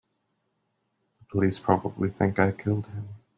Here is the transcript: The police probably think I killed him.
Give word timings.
The 1.19 1.25
police 1.27 1.59
probably 1.59 2.09
think 2.09 2.39
I 2.39 2.53
killed 2.53 2.87
him. 2.87 3.07